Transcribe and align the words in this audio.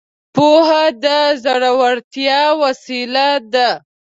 پوهه 0.35 0.83
د 1.03 1.05
زړورتيا 1.43 2.41
وسيله 2.63 3.27
ده. 3.53 3.69